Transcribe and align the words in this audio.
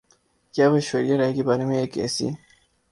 کہ 0.53 0.63
وہ 0.69 0.75
ایشوریا 0.79 1.15
رائے 1.19 1.33
کے 1.37 1.43
بارے 1.47 1.63
میں 1.67 1.77
ایک 1.81 1.93
ایسی 2.01 2.27